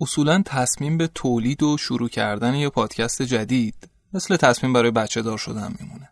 [0.00, 5.38] اصولا تصمیم به تولید و شروع کردن یه پادکست جدید مثل تصمیم برای بچه دار
[5.38, 6.10] شدن میمونه.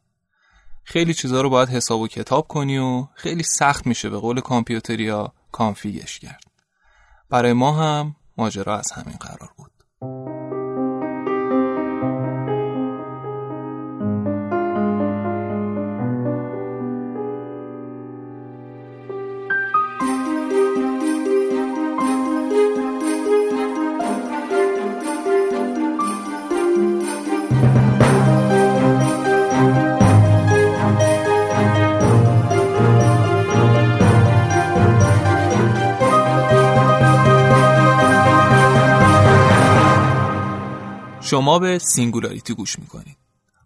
[0.85, 5.33] خیلی چیزا رو باید حساب و کتاب کنی و خیلی سخت میشه به قول کامپیوتریا
[5.53, 6.45] کانفیگش کرد.
[7.31, 9.71] برای ما هم ماجرا از همین قرار بود.
[41.27, 43.17] شما به Singularity گوش می‌کنید.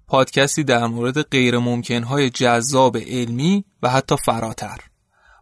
[0.08, 4.78] پادکستی در مورد چیزهای جذاب علمی و حتی فراتر.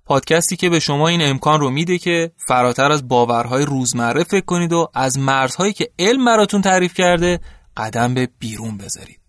[0.07, 4.73] پادکستی که به شما این امکان رو میده که فراتر از باورهای روزمره فکر کنید
[4.73, 7.41] و از مرزهایی که علم براتون تعریف کرده
[7.77, 9.21] قدم به بیرون بذارید.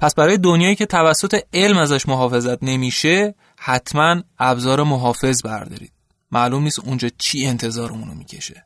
[0.00, 5.92] پس برای دنیایی که توسط علم ازش محافظت نمیشه حتما ابزار محافظ بردارید.
[6.30, 8.64] معلوم نیست اونجا چی انتظارمونو می‌کشه.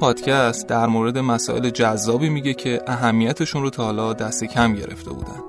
[0.00, 5.40] پادکست در مورد مسائل جذابی میگه که اهمیتشون رو تا حالا دست کم گرفته بودن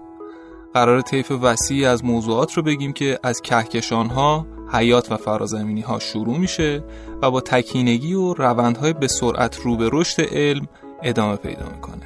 [0.73, 5.99] قرار طیف وسیعی از موضوعات رو بگیم که از کهکشان ها، حیات و فرازمینی ها
[5.99, 6.83] شروع میشه
[7.21, 10.67] و با تکینگی و روندهای به سرعت رو به رشد علم
[11.03, 12.05] ادامه پیدا می‌کنه.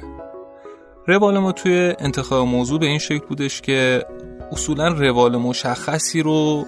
[1.06, 4.06] روال ما توی انتخاب موضوع به این شکل بودش که
[4.52, 6.66] اصولا روال مشخصی رو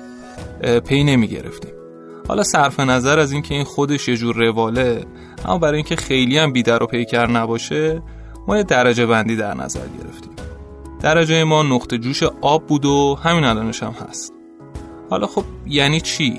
[0.84, 1.77] پی نمی گرفتیم.
[2.28, 5.04] حالا صرف نظر از اینکه این خودش یه جور رواله
[5.44, 8.02] اما برای اینکه خیلی هم بیدر و پیکر نباشه
[8.48, 10.32] ما یه درجه بندی در نظر گرفتیم.
[11.00, 14.32] درجه ما نقطه جوش آب بود و همین الانش هم هست.
[15.10, 16.38] حالا خب یعنی چی؟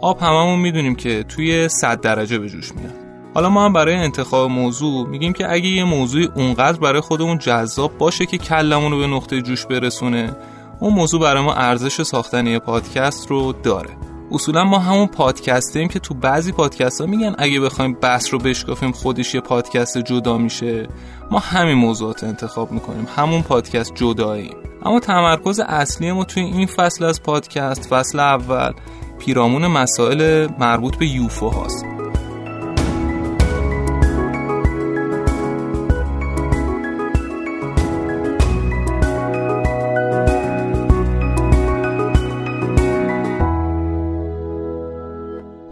[0.00, 2.94] آب هممون می‌دونیم که توی 100 درجه به جوش میاد.
[3.34, 7.98] حالا ما هم برای انتخاب موضوع میگیم که اگه یه موضوعی اونقدر برای خودمون جذاب
[7.98, 10.36] باشه که کلمون رو به نقطه جوش برسونه
[10.80, 13.90] اون موضوع برای ما ارزش ساختن یه پادکست رو داره.
[14.32, 18.92] اصولا ما همون پادکستیم که تو بعضی پادکست ها میگن اگه بخوایم بحث رو بشکافیم
[18.92, 20.88] خودش یه پادکست جدا میشه.
[21.30, 23.06] ما همین موضوعات انتخاب می‌کنیم.
[23.16, 24.56] همون پادکست جداییم.
[24.82, 28.72] اما تمرکز اصلی ما توی این فصل از پادکست فصل اول
[29.18, 31.89] پیرامون مسائل مربوط به یوفو هاست.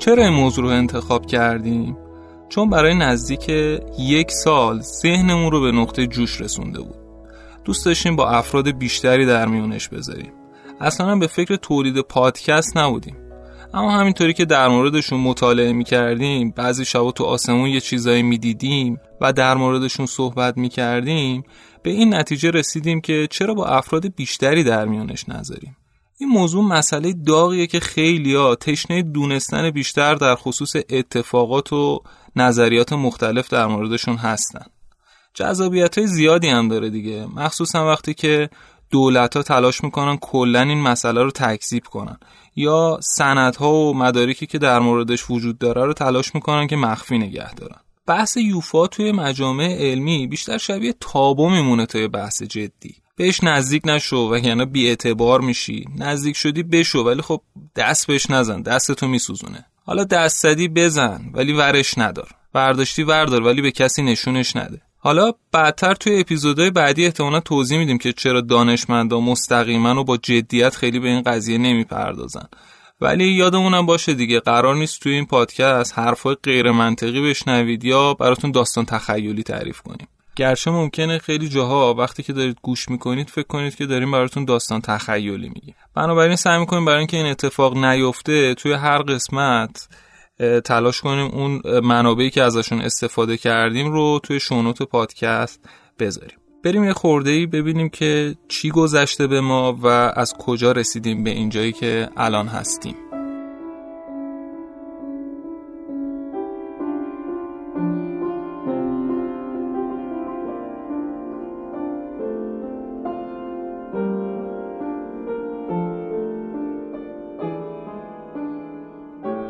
[0.09, 1.97] چرا این موضوع رو انتخاب کردیم؟
[2.49, 3.49] چون برای نزدیک
[3.99, 6.97] یک سال ذهنمون رو به نقطه جوش رسونده بود.
[7.65, 10.33] دوست داشتیم با افراد بیشتری در میونش بذاریم.
[10.81, 13.17] اصلا به فکر تولید پادکست نبودیم.
[13.75, 19.33] اما همینطوری که در موردشون مطالعه می‌کردیم بعضی شبا تو آسمون یه چیزایی می‌دیدیم و
[19.33, 21.45] در موردشون صحبت می‌کردیم
[21.83, 25.77] به این نتیجه رسیدیم که چرا با افراد بیشتری در میونش نذاریم؟
[26.21, 32.01] این موضوع مسئله داغیه که خیلیا تشنه دونستن بیشتر در خصوص اتفاقات و
[32.37, 34.67] نظریات مختلف در موردشون هستن.
[35.35, 37.27] جذابیت های زیادی هم داره دیگه.
[37.27, 38.51] مخصوصا وقتی که
[38.91, 42.19] دولت ها تلاش می‌کنن کلا این مسئله رو تکذیب کنن.
[42.57, 43.01] یا
[43.59, 47.81] ها و مدارکی که در موردش وجود داره رو تلاش می‌کنن که مخفی نگه دارن.
[48.07, 52.95] بحث یوفا توی مجامع علمی بیشتر شبیه تابو میمونه تا بحث جدی.
[53.19, 55.85] بهش نزدیک نشو و یعنی بی اعتبار میشی.
[55.97, 57.41] نزدیک شدی بشو ولی خب
[57.77, 59.65] دست بهش نزن دستتو میسوزونه.
[59.87, 62.29] حالا دست زدی بزن ولی ورش ندار.
[62.53, 64.81] برداشتی وردار ولی به کسی نشونش نده.
[64.99, 70.77] حالا بعدتر توی اپیزودهای بعدی احتمالا توضیح میدیم که چرا دانشمندا مستقیما و با جدیت
[70.77, 72.49] خیلی به این قضیه نمی‌پردازن.
[73.01, 78.51] ولی یادمونم باشه دیگه قرار نیست توی این پادکست حرفای غیر منطقی بشنوید یا براتون
[78.51, 80.09] داستان تخیلی تعریف کنیم.
[80.39, 84.81] گرچه ممکنه خیلی جاها وقتی که دارید گوش می‌کنید فکر کنید که داریم براتون داستان
[84.81, 85.75] تخیلی میگیم.
[85.95, 89.89] بنابراین سعی می‌کنیم برای اینکه این اتفاق نیفته توی هر قسمت
[90.65, 95.61] تلاش کنیم اون منابعی که ازشون استفاده کردیم رو توی شونوت پادکست
[95.99, 96.39] بذاریم.
[96.65, 99.87] بریم یه خورده ای ببینیم که چی گذشته به ما و
[100.17, 102.95] از کجا رسیدیم به اینجایی که الان هستیم.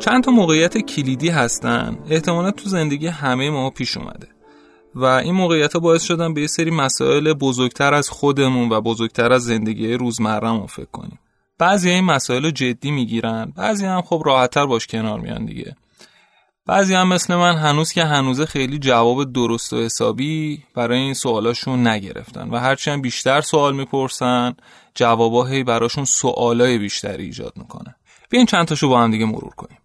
[0.09, 1.97] چند تا موقعیت کلیدی هستن.
[2.09, 4.27] احتمالا تو زندگی همه ما پیش اومده.
[4.95, 9.31] و این موقعیت ها باعث شدن به یه سری مسائل بزرگتر از خودمون و بزرگتر
[9.31, 11.19] از زندگی روزمرهمون فکر کنیم.
[11.57, 15.75] بعضی این مسائل رو جدی می‌گیرن بعضی هم خب راحتتر باش کنار میان دیگه.
[16.65, 21.87] بعضی هم مثل من هنوز که هنوزه خیلی جواب درست و حسابی برای این سوالاشون
[21.87, 24.55] نگرفتن و هرچی هم بیشتر سوال می‌پرسن
[24.95, 27.95] جواباهی براشون سوالای بیشتری ایجاد می‌کنه
[28.29, 29.77] بیاین چند تاشو با هم دیگه مرور کنیم.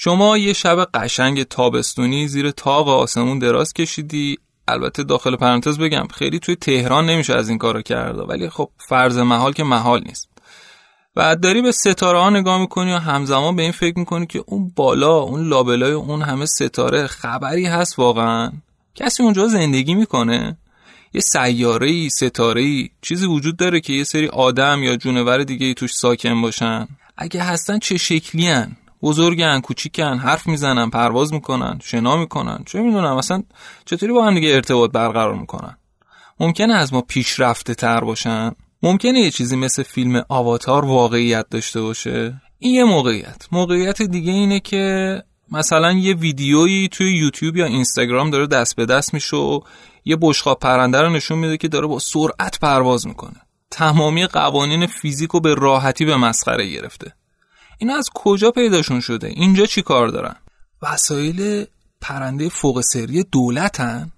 [0.00, 4.38] شما یه شب قشنگ تابستونی زیر تاق آسمون دراز کشیدی.
[4.68, 9.18] البته داخل پرانتز بگم خیلی توی تهران نمیشه از این کارو کرده ولی خب فرض
[9.18, 10.28] محال که محال نیست.
[11.16, 14.72] و داری به ستاره ها نگاه می‌کنی و همزمان به این فکر می‌کنی که اون
[14.76, 18.52] بالا اون لابلای اون همه ستاره خبری هست واقعا؟
[18.94, 20.58] کسی اونجا زندگی می‌کنه؟
[21.14, 25.66] یه سیاره ای ستاره ای چیزی وجود داره که یه سری آدم یا جونور دیگه
[25.66, 31.78] ای توش ساکن باشن؟ اگه هستن چه شکلی هن؟ بزرگن کوچیکن حرف می‌زنن پرواز می‌کنن
[31.82, 32.64] شنا می‌کنن.
[32.66, 33.42] چه می‌دونم اصلا
[33.84, 35.78] چطوری با هم دیگه ارتباط برقرار می‌کنن؟
[36.40, 38.52] ممکنه از ما پیشرفته تر باشن؟
[38.82, 43.46] ممکنه یه چیزی مثل فیلم آواتار واقعیت داشته باشه؟ این یه موقعیت.
[43.52, 45.22] موقعیت دیگه اینه که
[45.52, 49.60] مثلا یه ویدیویی توی یوتیوب یا اینستاگرام داره دست به دست میشه و
[50.04, 53.40] یه بشقاب پرنده رو نشون میده که داره با سرعت پرواز می‌کنه.
[53.70, 57.12] تمامی قوانین فیزیک رو به راحتی به مسخره گرفته.
[57.78, 60.34] اینا از کجا پیداشون شده؟ اینجا چی کار دارن؟
[60.82, 61.66] وسایل
[62.00, 64.12] پرنده فوق سری دولتن؟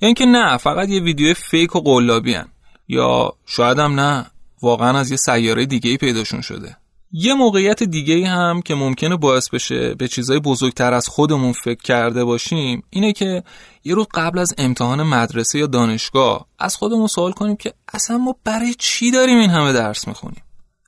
[0.00, 2.48] یا اینکه نه فقط یه ویدیو فیک و قلابی هن.
[2.88, 4.26] یا شاید هم نه
[4.62, 6.76] واقعا از یه سیاره دیگه ای پیداشون شده.
[7.16, 12.24] یه موقعیت دیگه هم که ممکنه باعث بشه به چیزای بزرگتر از خودمون فکر کرده
[12.24, 13.42] باشیم اینه که
[13.84, 18.36] یه روز قبل از امتحان مدرسه یا دانشگاه از خودمون سوال کنیم که اصلا ما
[18.44, 20.42] برای چی داریم این همه درس می‌خونیم؟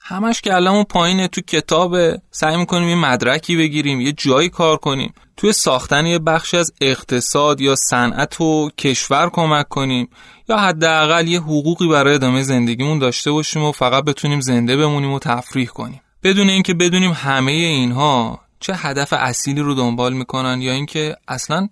[0.08, 1.96] همش کلمون پایینه تو کتاب
[2.30, 5.14] سعی می‌کنیم یه مدرکی بگیریم یه جایی کار کنیم.
[5.36, 10.08] توی ساختن یه بخشی از اقتصاد یا صنعت و کشور کمک کنیم.
[10.48, 15.18] یا حداقل یه حقوقی برای ادامه زندگیمون داشته باشیم و فقط بتونیم زنده بمونیم و
[15.18, 16.00] تفریح کنیم.
[16.22, 21.68] بدون اینکه بدونیم همه اینها چه هدف اصیلی رو دنبال می‌کنن یا اینکه اصلا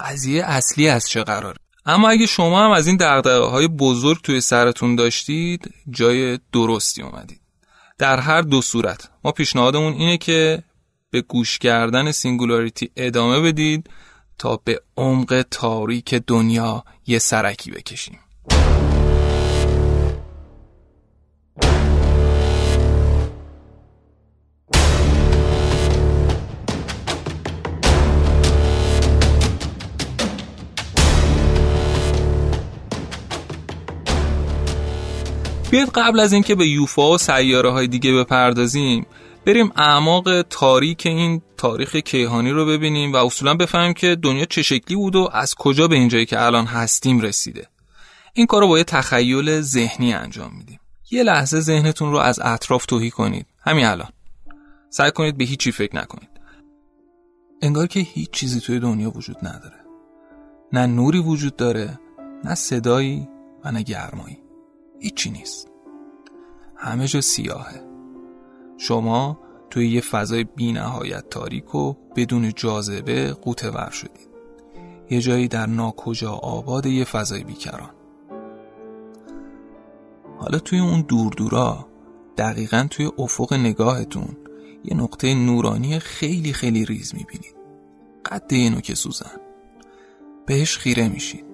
[0.00, 1.56] قضیه اصلی از چه قراره.
[1.86, 7.47] اما اگه شما هم از این دقدقه های بزرگ توی سرتون داشتید جای درستی اومدید.
[7.98, 9.10] در هر دو صورت.
[9.24, 10.62] ما پیشنهادمون اینه که
[11.10, 13.90] به گوش کردن Singularity ادامه بدید
[14.38, 18.18] تا به عمق تاریک دنیا یه سرکی بکشیم.
[35.70, 39.06] بیاید قبل از اینکه به یوفا و سیاره های دیگه بپردازیم
[39.46, 44.96] بریم اعماق تاریک این تاریخ کیهانی رو ببینیم و اصولا بفهمیم که دنیا چه شکلی
[44.96, 47.66] بود و از کجا به اینجایی که الان هستیم رسیده.
[48.32, 50.80] این کار رو با یه تخیل ذهنی انجام میدیم.
[51.10, 53.46] یه لحظه ذهنتون رو از اطراف توهی کنید.
[53.60, 54.08] همین الان.
[54.90, 56.28] سعی کنید به هیچی فکر نکنید.
[57.62, 59.78] انگار که هیچ چیزی توی دنیا وجود نداره.
[60.72, 61.98] نه نوری وجود داره
[62.44, 63.28] نه صدایی
[63.64, 64.47] و نه گرمایی.
[65.00, 65.68] هیچی نیست.
[66.76, 67.88] همه جا سیاهه.
[68.78, 69.38] شما
[69.70, 74.28] توی یه فضای بی نهایت تاریک و بدون جاذبه قوطه ور شدید.
[75.10, 77.90] یه جایی در ناکجا آباد یه فضای بیکران.
[80.38, 81.86] حالا توی اون دور دورا
[82.36, 84.36] دقیقا توی افق نگاهتون
[84.84, 87.56] یه نقطه نورانی خیلی خیلی ریز می‌بینید.
[88.24, 89.40] قد یه نوک سوزن.
[90.46, 91.47] بهش خیره میشید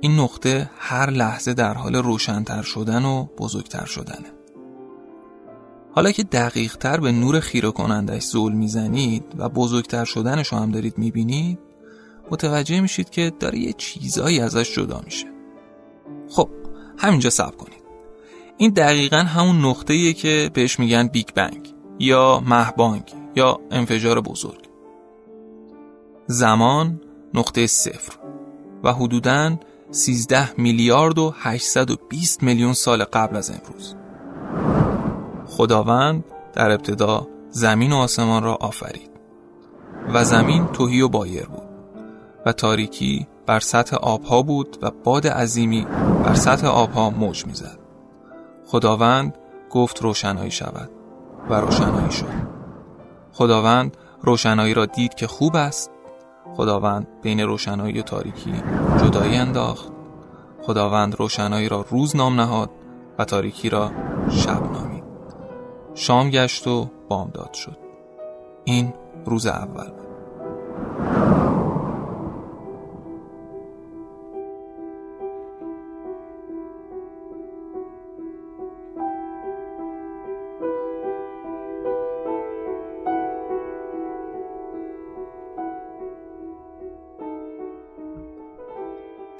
[0.00, 4.32] این نقطه هر لحظه در حال روشنتر شدن و بزرگتر شدنه.
[5.92, 10.70] حالا که دقیق تر به نور خیره کنندش زول می‌زنید و بزرگتر شدنش رو هم
[10.70, 11.58] دارید می‌بینید
[12.30, 15.26] متوجه میشید که داره یه چیزایی ازش جدا میشه.
[16.30, 16.48] خب
[16.98, 17.80] همینجا سب کنید.
[18.56, 23.02] این دقیقا همون نقطه که بهش میگن بیگ بنگ یا مهبانگ
[23.36, 24.68] یا انفجار بزرگ.
[26.26, 27.00] زمان
[27.34, 28.12] نقطه صفر
[28.84, 29.56] و حدوداً
[29.92, 33.94] 13 میلیارد و 820 میلیون سال قبل از امروز.
[35.46, 39.10] خداوند در ابتدا زمین و آسمان را آفرید
[40.14, 41.68] و زمین توهی و بایر بود
[42.46, 45.86] و تاریکی بر سطح آبها بود و باد عظیمی
[46.24, 47.78] بر سطح آبها موج می‌زد.
[48.66, 49.38] خداوند
[49.70, 50.90] گفت روشنایی شود
[51.50, 52.50] و روشنایی شد.
[53.32, 55.90] خداوند روشنایی را دید که خوب است
[56.56, 58.62] خداوند بین روشنایی و تاریکی
[59.02, 59.92] جدایی انداخت.
[60.62, 62.70] خداوند روشنایی را روز نام نهاد
[63.18, 63.90] و تاریکی را
[64.30, 65.04] شب نامید.
[65.94, 67.76] شام گشت و بامداد شد.
[68.64, 68.94] این
[69.26, 69.90] روز اول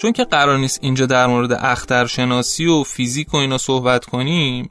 [0.00, 4.70] چون که قرار نیست اینجا در مورد اخترشناسی و فیزیک و اینا صحبت کنیم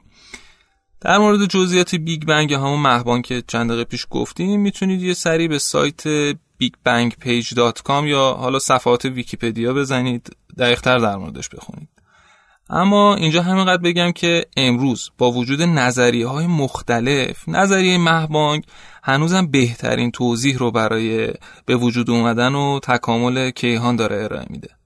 [1.00, 5.48] در مورد جزئیات Big Bang همون مهبانگ که چند دقیقه پیش گفتیم می‌تونید یه سری
[5.48, 11.88] به سایت bigbangpage.com یا حالا صفحات ویکیپدیا بزنید دقیقتر در موردش بخونید.
[12.70, 18.64] اما اینجا همینقدر بگم که امروز با وجود نظریه های مختلف نظریه مهبانگ
[19.02, 21.32] هنوزم بهترین توضیح رو برای
[21.66, 24.79] به وجود اومدن و تکامل کیهان داره ارائه میده.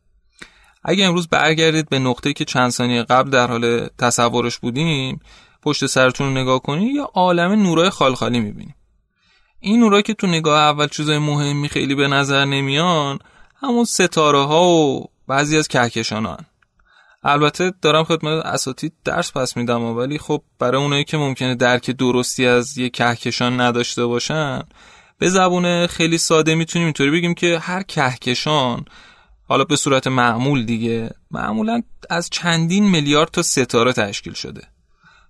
[0.84, 5.20] اگه امروز برگردید به نقطه که چند ثانیه قبل در حال تصورش بودیم
[5.62, 8.74] پشت سرتون نگاه کنید یا عالم نورای خالخالی می‌بینیم
[9.60, 13.18] این نورایی که تو نگاه اول چیزای مهمی خیلی به نظر نمیان
[13.56, 16.44] همون ستاره ها و بعضی از کهکشان هن.
[17.22, 22.46] البته دارم خدمت اساتید درس پس میدم ولی خب برای اونایی که ممکنه درک درستی
[22.46, 24.62] از یه کهکشان نداشته باشن
[25.18, 28.84] به زبون خیلی ساده می‌تونیم اینطوری بگیم که هر کهکشان
[29.48, 34.62] حالا به صورت معمول دیگه معمولا از چندین میلیارد تا ستاره تشکیل شده.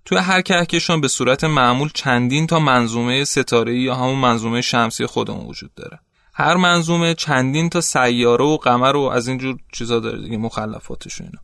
[0.05, 5.45] توی هر کهکشان به صورت معمول چندین تا منظومه ستاره یا همون منظومه شمسی خودمون
[5.45, 5.99] وجود داره.
[6.33, 11.39] هر منظومه چندین تا سیاره و قمر و از اینجور چیزا داره دیگه مخلفاتش اینا.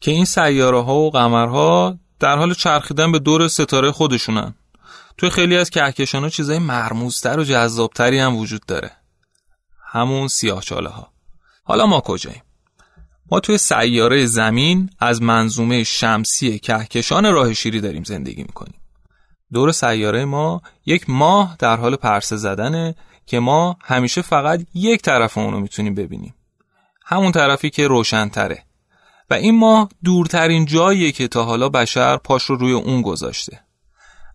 [0.00, 4.54] که این سیاره ها و قمرها در حال چرخیدن به دور ستاره خودشونن.
[5.18, 8.90] توی خیلی از کهکشان ها چیزای مرموزتر و جذابتری هم وجود داره.
[9.92, 11.11] همون سیاهچاله ها.
[11.62, 12.42] حالا ما کجاییم؟
[13.30, 18.74] ما توی سیاره زمین از منظومه شمسی کهکشان راه شیری داریم زندگی می‌کنیم.
[19.52, 22.94] دور سیاره ما یک ماه در حال پرسه زدنه
[23.26, 26.34] که ما همیشه فقط یک طرف اونو می‌تونیم ببینیم.
[27.04, 28.64] همون طرفی که روشنتره.
[29.30, 33.60] و این ماه دورترین جاییه که تا حالا بشر پاش رو روی اون گذاشته.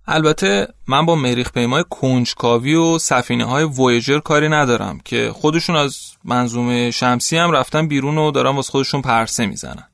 [0.08, 5.98] البته من با مریخ پیمای کنجکاوی و سفینه های وویجر کاری ندارم که خودشون از
[6.24, 9.88] منظومه شمسی هم رفتن بیرون و دارن واسه خودشون پرسه می‌زنن.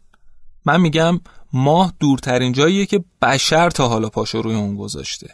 [0.66, 1.20] من میگم
[1.54, 5.30] ماه دورترین جاییه که بشر تا حالا پاشو روی اون گذاشته.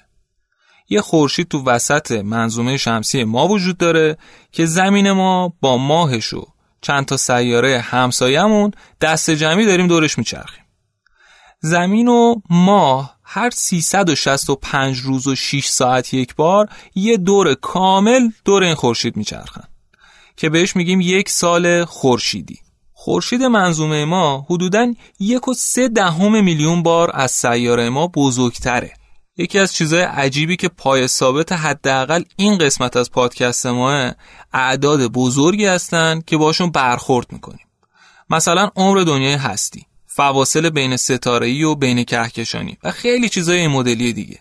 [0.90, 4.18] یه خورشید تو وسط منظومه شمسی ما وجود داره
[4.52, 6.46] که زمین ما با ماهش و
[6.82, 8.72] چند تا سیاره همسایمون
[9.02, 10.64] دست جمعی داریم دورش میچرخیم.
[11.62, 18.64] زمین و ماه هر 365 روز و 6 ساعت یک بار یه دور کامل دور
[18.64, 19.64] این خورشید میچرخن.
[20.38, 22.60] که بهش میگیم یک سال خورشیدی.
[22.94, 28.94] خورشید منظومه ما حدوداً یک و سه دهم میلیون بار از سیاره ما بزرگتره.
[29.38, 34.12] یکی از چیزهای عجیبی که پای ثابت حداقل این قسمت از پادکست ما
[34.54, 37.68] اعداد بزرگی هستن که باشون برخورد می‌کنیم.
[38.30, 39.86] مثلا عمر دنیای هستی.
[40.20, 44.40] فواصل بین ستاره‌ای و بین کهکشانی و خیلی چیزای این مدلی دیگه.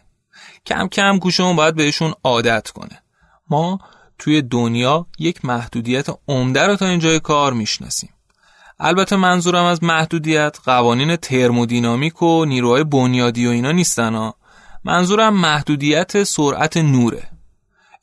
[0.66, 3.02] کم کم گوشمون باید بهشون عادت کنه.
[3.50, 3.78] ما
[4.18, 8.10] توی دنیا یک محدودیت عمده رو تا اینجای کار می‌شناسیم.
[8.80, 14.34] البته منظورم از محدودیت قوانین ترمودینامیک و نیروهای بنیادی و اینا نیستن ها
[14.84, 17.22] منظورم محدودیت سرعت نوره.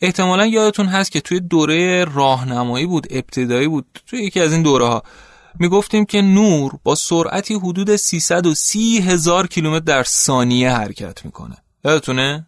[0.02, 4.86] احتمالا یادتون هست که توی دوره راهنمایی بود ابتدایی بود توی یکی از این دوره
[4.86, 5.04] ها
[5.60, 11.58] می گفتیم که نور با سرعتی حدود 330 هزار کیلومتر در ثانیه حرکت می‌کنه.
[11.86, 12.48] یادتونه؟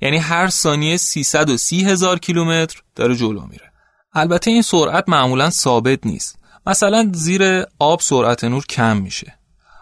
[0.00, 3.72] یعنی هر ثانیه 330 هزار کیلومتر داره جلو میره.
[4.12, 6.38] البته این سرعت معمولا ثابت نیست.
[6.66, 9.34] مثلا زیر آب سرعت نور کم میشه.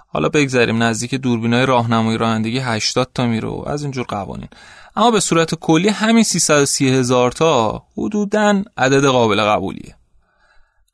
[0.09, 4.49] حالا بگذاریم نزدیک دوربینای راهنمایی رانندگی 80 تا میره و از اینجور قوانین.
[4.97, 9.98] اما به صورت کلی همین 330 هزار تا حدوداً عدد قابل قبولیه.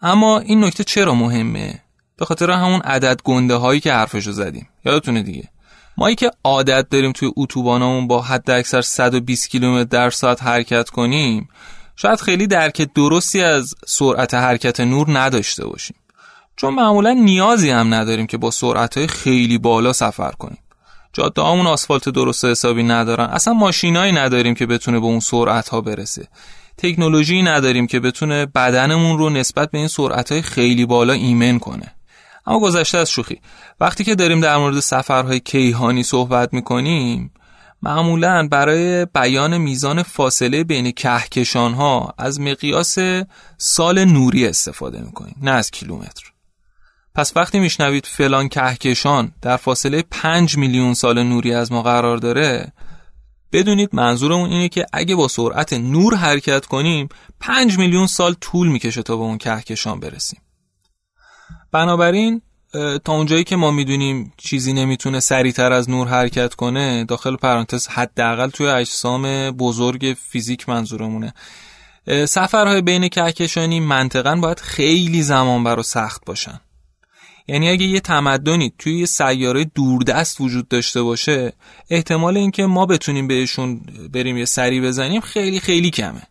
[0.04, 1.80] اما این نکته چرا مهمه؟
[2.16, 4.68] به خاطر همون عدد گنده هایی که حرفشو زدیم.
[4.84, 5.49] یادتونه دیگه.
[5.96, 11.49] ما که عادت داریم توی اتوبانمون با حد اکثر 120 کیلومتر در ساعت حرکت کنیم
[11.96, 15.96] شاید خیلی درک درستی از سرعت حرکت نور نداشته باشیم.
[16.56, 20.58] چون معمولا نیازی هم نداریم که با سرعت های خیلی بالا سفر کنیم.
[21.12, 23.25] جاده آسفالت درست حسابی ندارن.
[23.25, 26.28] اصلا ماشینایی نداریم که بتونه به اون سرعت ها برسه.
[26.78, 31.95] تکنولوژی نداریم که بتونه بدنمون رو نسبت به این سرعتهای خیلی بالا ایمن کنه.
[32.47, 33.40] اما گذشته از شوخی.
[33.81, 37.31] وقتی که داریم در مورد سفرهای کیهانی صحبت می‌کنیم
[37.83, 42.99] معمولا برای بیان میزان فاصله بین کهکشان ها از مقیاس
[43.59, 46.25] سال نوری استفاده می‌کنیم نه از کیلومتر.
[47.14, 52.73] پس وقتی میشنوید فلان کهکشان در فاصله 5 میلیون سال نوری از ما قرار داره
[53.54, 57.08] بدونید منظورمون اینه که اگه با سرعت نور حرکت کنیم
[57.40, 60.40] 5 میلیون سال طول می‌کشه تا به اون کهکشان برسیم.
[61.73, 62.42] بنابراین
[63.04, 68.50] تا اونجایی که ما می‌دونیم چیزی نمی‌تونه سریعتر از نور حرکت کنه داخل پرانتز حداقل
[68.50, 71.34] توی اجسام بزرگ فیزیک منظورمونه.
[72.28, 76.61] سفرهای بین کهکشانی منطقا باید خیلی زمان برا سخت باشن.
[77.46, 81.52] یعنی اگه یه تمدنی توی یه سیاره دوردست وجود داشته باشه
[81.90, 83.80] احتمال اینکه ما بتونیم بهشون
[84.12, 86.22] بریم یه سری بزنیم خیلی خیلی کمه.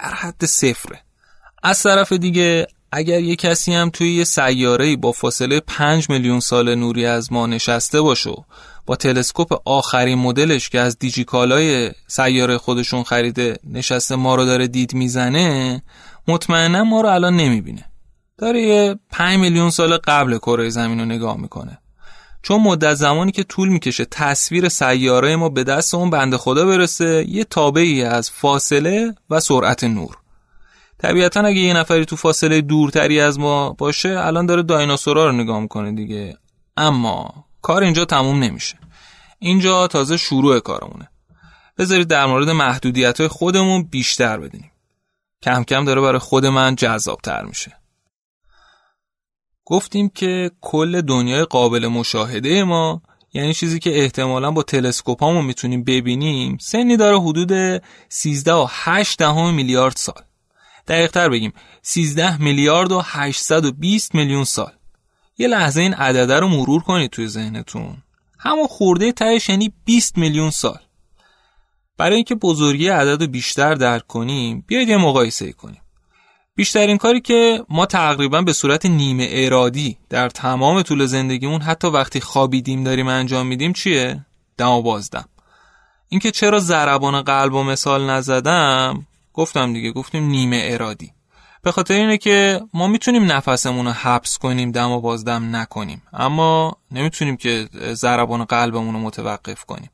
[0.00, 1.00] در حد صفره.
[1.62, 6.74] از طرف دیگه اگر یه کسی هم توی یه سیاره با فاصله 5 میلیون سال
[6.74, 8.34] نوری از ما نشسته باشه
[8.86, 14.94] با تلسکوپ آخرین مدلش که از دیجیکالای سیاره خودشون خریده نشسته ما رو داره دید
[14.94, 15.82] می‌زنه
[16.28, 17.89] مطمئنا ما رو الان نمی‌بینه.
[18.40, 21.78] داره یه 5 میلیون سال قبل کره زمین رو نگاه می‌کنه.
[22.42, 27.24] چون مدت زمانی که طول می‌کشه تصویر سیاره ما به دست اون بنده خدا برسه
[27.28, 30.16] یه تابعی از فاصله و سرعت نور.
[30.98, 35.60] طبیعتا اگه یه نفری تو فاصله دورتری از ما باشه الان داره دایناسورا رو نگاه
[35.60, 36.36] می‌کنه دیگه.
[36.76, 38.78] اما کار اینجا تموم نمیشه.
[39.38, 41.08] اینجا تازه شروع کارمونه.
[41.78, 44.70] بذارید در مورد محدودیت های خودمون بیشتر بدونیم.
[45.42, 47.79] کم کم داره برای خود من جذابتر میشه.
[49.70, 56.56] گفتیم که کل دنیای قابل مشاهده ما یعنی چیزی که احتمالا با تلسکوپامون می‌تونیم ببینیم
[56.60, 60.22] سنی داره حدود 13 و 8 میلیارد سال.
[60.88, 64.72] دقیقتر بگیم 13 میلیارد و 820 میلیون سال.
[65.38, 67.96] یه لحظه این عدده رو مرور کنید توی ذهنتون.
[68.38, 70.78] همون خورده تهش یعنی 20 میلیون سال.
[71.96, 75.80] برای اینکه بزرگی عدد رو بیشتر درک کنیم بیاید یه مقایسه کنیم.
[76.54, 82.20] بیشترین کاری که ما تقریبا به صورت نیمه ارادی در تمام طول زندگیمون حتی وقتی
[82.20, 84.26] خوابیدیم داریم انجام میدیم چیه؟
[84.56, 85.24] دم و بازدم.
[86.08, 91.12] اینکه چرا ضربان قلب و مثال نزدم؟ گفتم دیگه گفتیم نیمه ارادی.
[91.62, 96.02] به خاطر اینه که ما می‌تونیم نفسمون رو حبس کنیم دم و بازدم نکنیم.
[96.12, 99.90] اما نمی‌تونیم که ضربان قلبمون رو متوقف کنیم.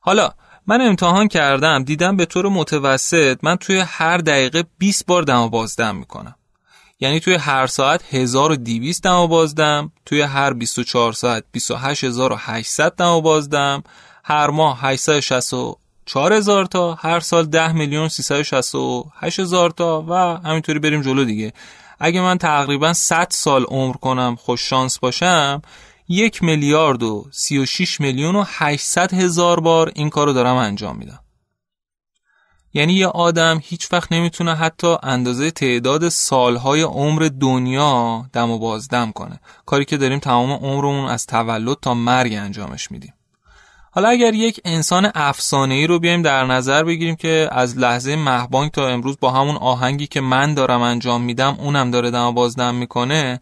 [0.00, 0.30] حالا
[0.66, 5.48] من امتحان کردم دیدم به طور متوسط من توی هر دقیقه 20 بار دم و
[5.48, 6.34] بازدم می‌کنم.
[7.00, 13.20] یعنی توی هر ساعت 1200 دم و بازدم توی هر 24 ساعت 28800 دم و
[13.20, 13.82] بازدم
[14.24, 15.54] هر ماه 860
[16.06, 20.12] 4000 تا هر سال 10 میلیون 368 هزار تا و
[20.48, 21.52] همینطوری بریم جلو دیگه.
[22.00, 25.62] اگه من تقریبا 100 سال عمر کنم خوش شانس باشم
[26.08, 31.20] یک میلیارد و 36 میلیون و 800 هزار بار این کارو دارم انجام میدم.
[32.74, 39.12] یعنی یه آدم هیچ وقت نمی‌تونه حتی اندازه تعداد سالهای عمر دنیا دم و بازدم
[39.12, 39.40] کنه.
[39.66, 43.14] کاری که داریم تمام عمرمون از تولد تا مرگ انجامش میدیم.
[43.90, 48.70] حالا اگر یک انسان افسانه ای رو بیایم در نظر بگیریم که از لحظه مهبانگ
[48.70, 53.40] تا امروز با همون آهنگی که من دارم انجام میدم اونم داره دم بازدم می‌کنه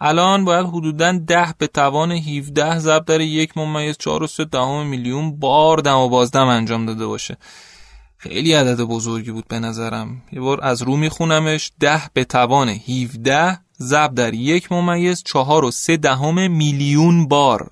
[0.00, 4.86] الان باید حدودا ده به توان 17 ضرب در یک ممیز 4 و 3 دهم
[4.86, 7.36] میلیون بار دم بازدم انجام داده باشه.
[8.16, 10.22] خیلی عدد بزرگی بود به نظرم.
[10.32, 11.72] یه بار از رو میخونمش.
[11.80, 17.70] ده به توان 17 ضرب در یک ممیز 4 و 3 دهم میلیون بار.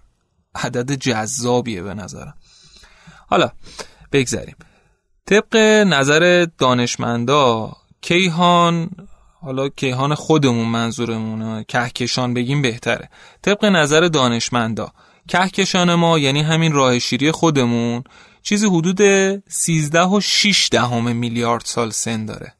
[0.55, 2.35] عدد جذابیه به نظرم.
[3.29, 3.51] حالا
[4.13, 4.57] بگذریم.
[5.27, 8.91] طبق نظر دانشمندا کیهان
[9.47, 11.65] حالا کیهان خودمون منظورمونه.
[11.69, 13.11] کهکشان بگیم بهتره.
[13.43, 14.93] طبق نظر دانشمندا
[15.29, 18.05] کهکشان ما یعنی همین راه شیری خودمون
[18.43, 19.01] چیزی حدود
[19.49, 22.55] 13 و 6 دهم میلیارد سال سن داره.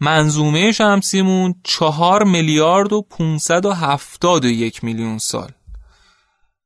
[0.00, 5.50] منظومه شمسیمون 4 میلیارد و 571 میلیون سال.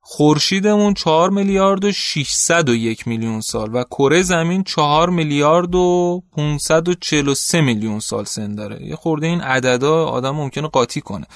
[0.09, 8.01] خورشیدمون 4 میلیارد و 601 میلیون سال و کره زمین 4 میلیارد و 543 میلیون
[8.01, 8.83] سال سن داره.
[8.83, 11.27] یه خورده این عددا آدم ممکنه قاطی کنه.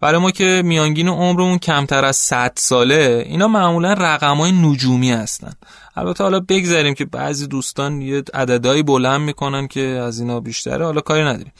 [0.00, 5.52] برای ما که میانگین عمرمون کمتر از 100 ساله اینا معمولا رقمای نجومی هستن.
[5.96, 11.00] البته حالا بگذاریم که بعضی دوستان یه عددهایی بلند می‌کنن که از اینا بیشتره حالا
[11.00, 11.52] کاری نداریم.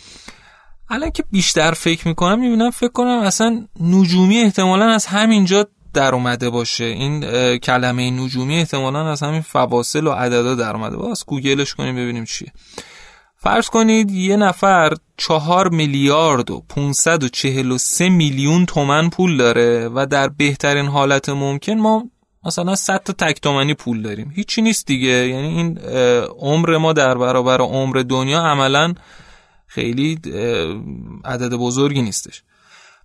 [0.90, 6.50] الان که بیشتر فکر می‌کنم می‌بینم فکر کنم اصلا نجومی احتمالا از همینجا در اومده
[6.50, 6.84] باشه.
[6.84, 7.20] این
[7.58, 10.96] کلمه نجومی احتمالا از همین فواصل و عددا در اومده.
[10.96, 12.52] باز گوگلش کنیم ببینیم چیه.
[13.36, 20.86] فرض کنید یه نفر چهار میلیارد و 543 میلیون تومن پول داره و در بهترین
[20.86, 22.04] حالت ممکن ما
[22.46, 24.32] مثلا 100 تا تک تومنی پول داریم.
[24.36, 25.28] هیچی نیست دیگه.
[25.28, 25.78] یعنی این
[26.38, 28.94] عمر ما در برابر عمر دنیا عملا
[29.66, 30.18] خیلی
[31.24, 32.42] عدد بزرگی نیستش.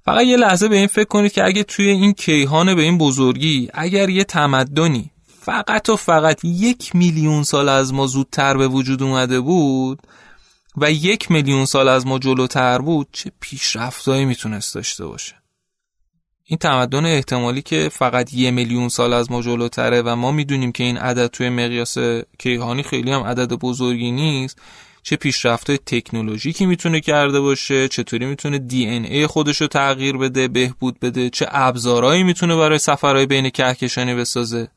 [0.06, 3.70] فقط یه لحظه به این فکر کنید که اگه توی این کیهان به این بزرگی
[3.74, 9.40] اگر یه تمدنی فقط و فقط یک میلیون سال از ما زودتر به وجود اومده
[9.40, 10.02] بود
[10.78, 15.36] و یک میلیون سال از ما جلوتر بود چه پیشرفتهایی می‌تونست داشته باشه؟
[16.44, 20.84] این تمدن احتمالی که فقط یه میلیون سال از ما جلوتره و ما می‌دونیم که
[20.84, 21.98] این عدد توی مقیاس
[22.40, 24.62] کیهانی خیلی هم عدد بزرگی نیست
[25.04, 30.48] چه پیشرفت تکنولوژیکی می‌تونه کرده باشه چطوری می‌تونه دی ان ای خودش رو تغییر بده
[30.48, 34.68] بهبود بده چه ابزارهایی می‌تونه برای سفرهای بین کهکشانی بسازه.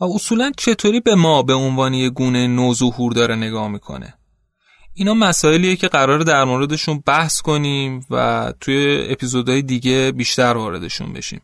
[0.00, 4.14] و اصولا چطوری به ما به عنوان یه گونه نوظهور داره نگاه می‌کنه.
[4.94, 11.40] اینا مسائلیه که قرار در موردشون بحث کنیم و توی اپیزودهای دیگه بیشتر واردشون بشیم.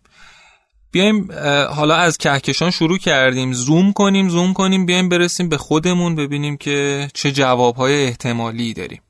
[0.90, 1.28] بیایم
[1.70, 3.52] حالا از کهکشان شروع کردیم.
[3.52, 9.02] زوم کنیم زوم کنیم بیایم برسیم به خودمون ببینیم که چه جوابهای احتمالی داریم.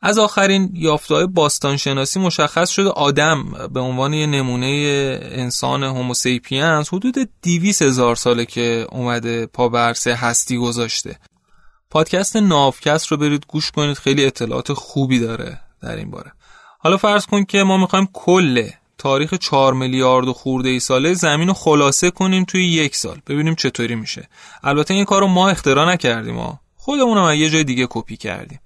[0.00, 4.66] از آخرین یافته‌های باستانشناسی مشخص شده آدم به عنوان یه نمونه
[5.22, 11.18] انسان هوموسیپینز حدود 200 هزار ساله که اومده پا برسه هستی گذاشته.
[11.90, 16.32] پادکست ناوکست رو برید گوش کنید خیلی اطلاعات خوبی داره در این باره.
[16.78, 21.48] حالا فرض کن که ما می‌خوایم کل تاریخ 4 میلیارد و خورده ای ساله زمین
[21.48, 23.20] رو خلاصه کنیم توی یک سال.
[23.26, 24.28] ببینیم چطوری میشه.
[24.62, 28.60] البته این کار رو ما اختراع نکردیم ما خودمون هم یه جای دیگه کپی کردیم.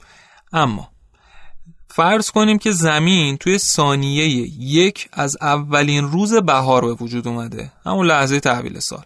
[0.52, 0.88] اما
[1.88, 4.26] فرض کنیم که زمین توی ثانیه
[4.58, 7.72] یک از اولین روز بهار به وجود اومده.
[7.86, 9.04] همون لحظه تحویل سال.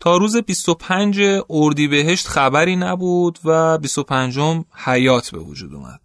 [0.00, 4.38] تا روز 25 اردیبهشت خبری نبود و 25
[4.74, 6.00] حیات به وجود اومد.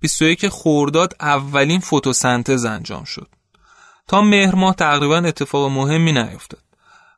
[0.00, 3.28] 21 خورداد اولین فتوسنتز انجام شد.
[4.08, 6.62] تا مهر ماه تقریبا اتفاق مهمی نیفتاد.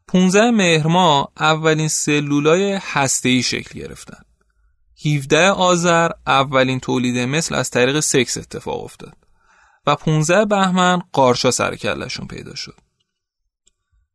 [0.08, 4.22] 15 مهر ماه اولین سلولای هسته‌ای شکل گرفتن.
[5.06, 9.16] 17 آذر اولین تولید مثل از طریق سکس اتفاق افتاد.
[9.86, 12.74] و 15 بهمن قارشا سر کلشون پیدا شد.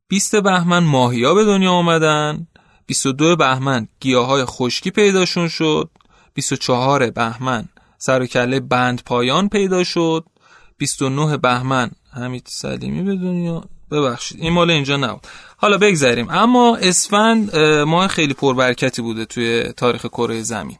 [0.07, 2.47] 20 بهمن ماهیا به دنیا آمدن.
[2.85, 5.89] 22 بهمن گیاهای خشکی پیداشون شد.
[6.33, 7.69] 24 بهمن
[8.05, 10.25] سر و کله بند پایان پیدا شد.
[10.77, 11.91] 29 بهمن.
[12.13, 13.63] حمید سلیمی به دنیا.
[13.91, 15.27] ببخشید این مال اینجا نبود.
[15.57, 16.29] حالا بگذریم.
[16.29, 20.77] اما اسفند ماه خیلی پربرکتی بوده توی تاریخ کره زمین.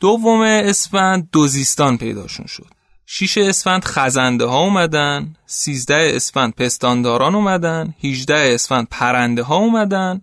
[0.00, 2.66] دوم اسفند دوزیستان پیداشون شد.
[3.06, 10.20] شیش اسفند خزنده ها اومدن 13 اسفند پستانداران اومدن 18 اسفند پرنده ها اومدن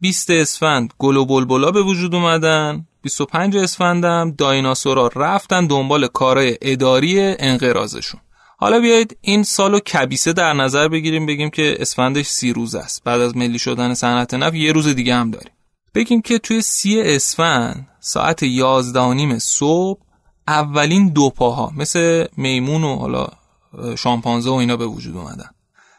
[0.00, 2.86] 20 اسفند گل و بلبلا به وجود اومدن.
[3.02, 8.20] 25 اسفندم دایناسورا رفتن دنبال کارهای اداری انقراضشون.
[8.58, 13.04] حالا بیایید این سالو کبیسه در نظر بگیریم بگیم که اسفندش سی روز است.
[13.04, 15.52] بعد از ملی شدن صنعت نفت یه روز دیگه هم داریم.
[15.94, 20.00] بگیم که توی سی اسفند ساعت یازده صبح
[20.48, 23.26] اولین دو پاها مثل میمون و حالا
[23.98, 25.50] شامپانزه و اینا به وجود اومدن.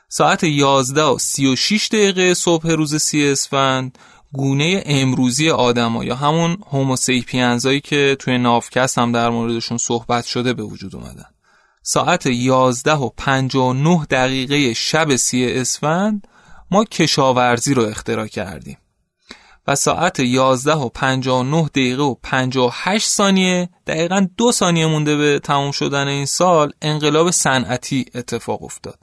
[0.09, 3.97] ساعت 11 و 36 دقیقه صبح روز سی اسفند
[4.34, 10.63] گونه امروزی آدما یا همون هوموسیپینزایی که توی نافکست هم در موردشون صحبت شده به
[10.63, 11.26] وجود اومدن.
[11.82, 16.28] ساعت 11 و 59 دقیقه شب سی اسفند
[16.72, 18.78] ما کشاورزی رو اختراع کردیم.
[19.67, 25.72] و ساعت 11 و 59 دقیقه و 58 ثانیه دقیقا دو ثانیه مونده به تمام
[25.72, 29.02] شدن این سال انقلاب صنعتی اتفاق افتاد.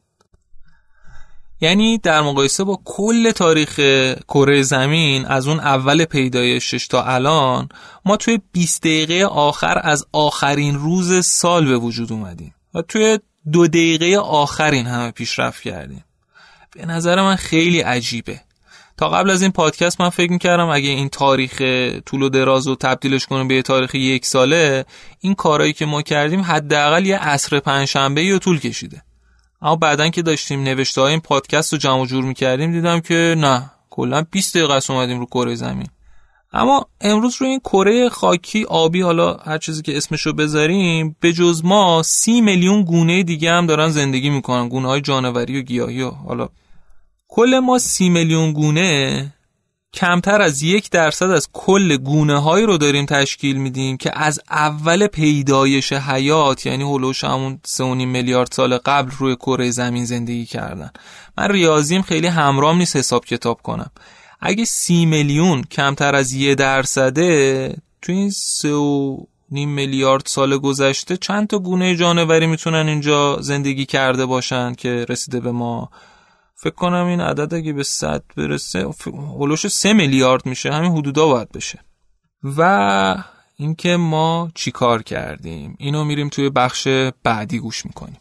[1.61, 3.81] یعنی در مقایسه با کل تاریخ
[4.29, 7.68] کره زمین از اون اول پیدایشش تا الان
[8.05, 13.18] ما توی 20 دقیقه آخر از آخرین روز سال به وجود اومدیم و توی
[13.53, 16.05] دو دقیقه آخرین همه پیشرفت کردیم.
[16.75, 18.40] به نظر من خیلی عجیبه.
[18.96, 21.62] تا قبل از این پادکست من فکر می‌کردم اگه این تاریخ
[22.07, 24.85] طول و دراز رو تبدیلش کنیم به تاریخ یک ساله
[25.20, 29.03] این کارهایی که ما کردیم حداقل یه عصر پنجشنبه یا طول کشیده.
[29.62, 33.70] اما بعدا که داشتیم نوشته های این پادکست رو جمع جور می‌کردیم دیدم که نه
[33.90, 35.87] کلا 20 دقیقه است اومدیم رو کره زمین.
[36.53, 41.64] اما امروز رو این کره خاکی آبی حالا هر چیزی که اسمشو بذاریم به جز
[41.64, 46.11] ما سی میلیون گونه دیگه هم دارن زندگی می‌کنن گونه های جانوری و گیاهی و
[46.11, 46.49] حالا.
[47.29, 49.33] کل ما سی میلیون گونه
[49.94, 55.07] کمتر از یک درصد از کل گونه هایی رو داریم تشکیل میدیم که از اول
[55.07, 60.90] پیدایش حیات یعنی هلوش همون 3.5 میلیارد سال قبل روی کره زمین زندگی کردن.
[61.38, 63.90] من ریاضیم خیلی همرام نیست حساب کتاب کنم.
[64.40, 69.16] اگه سی میلیون کمتر از یه درصده تو این سه و
[69.50, 75.40] نیم میلیارد سال گذشته چند تا گونه جانوری می‌تونن اینجا زندگی کرده باشن که رسیده
[75.40, 75.90] به ما؟
[76.62, 78.90] فکر کنم این عدد اگه به 100 برسه
[79.38, 80.73] هلوش 3 میلیارد میشه.
[80.73, 81.79] همین حدودا باید بشه.
[82.57, 83.25] و
[83.57, 86.88] اینکه ما چیکار کردیم؟ اینو میریم توی بخش
[87.23, 88.18] بعدی گوش می‌کنیم.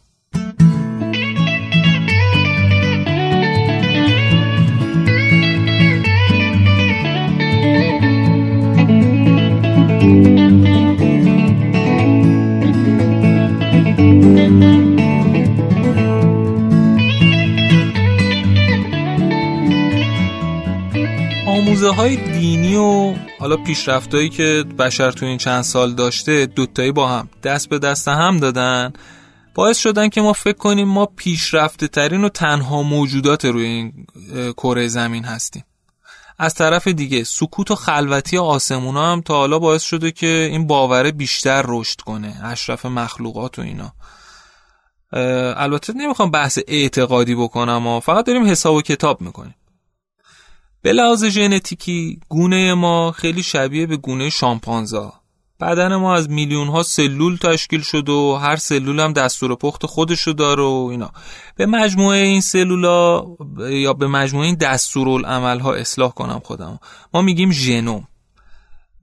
[14.32, 14.89] Thank you.
[21.60, 27.08] آموزه های دینی و حالا پیشرفتایی که بشر تو این چند سال داشته دوتایی با
[27.08, 28.92] هم دست به دست هم دادن.
[29.54, 34.06] باعث شدن که ما فکر کنیم ما پیشرفته ترین و تنها موجودات روی این
[34.56, 35.64] کره زمین هستیم.
[36.38, 41.12] از طرف دیگه سکوت و خلوتی آسمونا هم تا حالا باعث شده که این باوره
[41.12, 43.92] بیشتر رشد کنه اشرف مخلوقات و اینا.
[45.56, 49.54] البته نمی‌خوام بحث اعتقادی بکنم و فقط داریم حساب و کتاب می‌کنیم.
[50.82, 55.12] به لحاظ ژنتیکی گونه ما خیلی شبیه به گونه شامپانزا.
[55.60, 60.32] بدن ما از میلیون ها سلول تشکیل شده و هر سلول هم دستور پخت خودشو
[60.32, 61.10] داره و اینا.
[61.56, 63.24] به مجموعه این سلولا
[63.58, 66.78] یا به مجموعه این دستورالعمل ها اصلاح کنم خودم
[67.14, 68.08] ما میگیم ژنوم.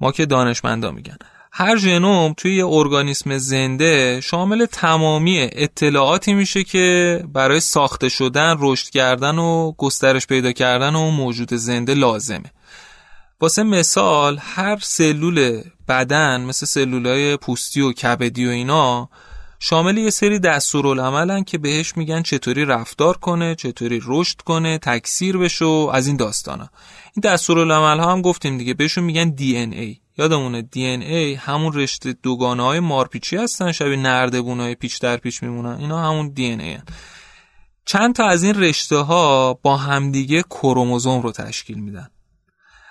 [0.01, 1.17] ما که دانشمندا میگن.
[1.60, 8.89] هر ژنوم توی یه ارگانیسم زنده شامل تمامی اطلاعاتی میشه که برای ساخته شدن، رشد
[8.89, 12.52] کردن و گسترش پیدا کردن و موجود زنده لازمه.
[13.41, 19.10] واسه مثال هر سلول بدن مثل سلولای پوستی و کبدی و اینا
[19.60, 25.65] شامل یه سری دستورالعملن که بهش میگن چطوری رفتار کنه، چطوری رشد کنه، تکثیر بشه
[25.65, 26.70] و از این داستانا.
[27.15, 29.34] این دستورالعمل ها هم گفتیم دیگه بهشون میگن
[29.74, 35.17] ای یادمونه دی ای همون رشته دوگانه های مارپیچی هستن شبیه نردبون های پیچ در
[35.17, 35.80] پیچ میمونن.
[35.80, 36.84] اینا همون دی ای هن.
[37.86, 42.10] چند تا از این رشته ها با همدیگه کروموزوم رو تشکیل میدن.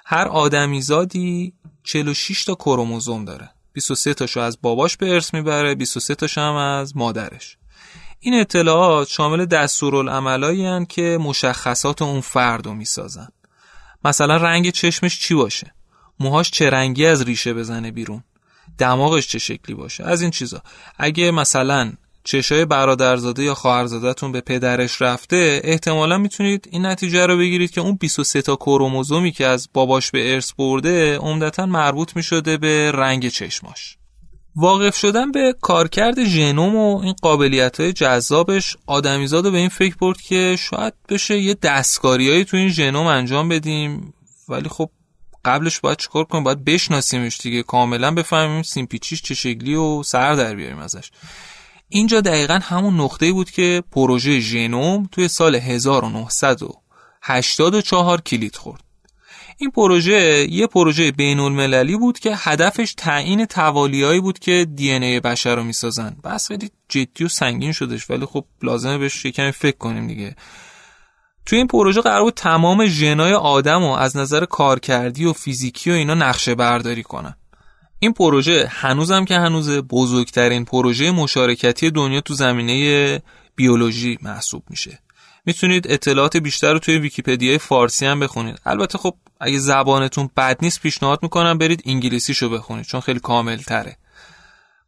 [0.06, 3.50] هر آدمیزادی 46 تا کروموزوم داره.
[3.72, 7.56] 23 تاشو از باباش به ارث می‌بره 23 تاشو هم از مادرش.
[8.20, 13.28] این اطلاعات شامل دستورالعملایی که مشخصات اون فرد رو می‌سازن.
[14.04, 15.75] مثلا رنگ چشمش چی باشه؟
[16.20, 18.24] موهاش چه رنگی از ریشه بزنه بیرون؟
[18.78, 20.62] دماغش چه شکلی باشه؟ از این چیزا.
[20.98, 21.92] اگه مثلا
[22.24, 27.94] چشای برادرزاده یا خواهرزادهتون به پدرش رفته احتمالا می‌تونید این نتیجه رو بگیرید که اون
[27.94, 33.96] 23 تا کروموزومی که از باباش به ارث برده عمدتا مربوط می‌شده به رنگ چشماش.
[34.56, 40.20] واقف شدن به کارکرد ژنوم و این قابلیت های جذابش آدمیزاد به این فکر برد
[40.20, 44.14] که شاید بشه یه دستکاریایی تو این ژنوم انجام بدیم
[44.48, 44.90] ولی خب
[45.46, 47.62] قبلش باید چیکار کنیم؟ باید بشناسیمش دیگه.
[47.62, 51.10] کاملا بفهمیم سیمپیچیش چه شکلی و سر در بیاریم ازش.
[51.88, 58.80] اینجا دقیقا همون نقطه بود که پروژه ژنوم توی سال 1984 کلید خورد.
[59.58, 65.20] این پروژه یه پروژه بین المللی بود که هدفش تعیین توالیایی بود که دی ای
[65.20, 66.16] بشر رو می‌سازن.
[66.24, 70.36] بس خیلی جدی و سنگین شدش ولی خب لازمه بهش یکمی فکر کنیم دیگه.
[71.46, 75.94] توی این پروژه قرار بود تمام ژنای آدم رو از نظر کارکردی و فیزیکی و
[75.94, 77.36] اینا نقشه برداری کنن.
[77.98, 83.22] این پروژه هنوزم که هنوز بزرگترین پروژه مشارکتی دنیا تو زمینه
[83.56, 84.98] بیولوژی محسوب میشه.
[85.46, 88.60] می‌تونید اطلاعات بیشتر رو توی ویکیپدیای فارسی هم بخونید.
[88.64, 93.96] البته خب اگه زبانتون بد نیست پیشنهاد می‌کنم برید انگلیسیشو بخونید چون خیلی کامل تره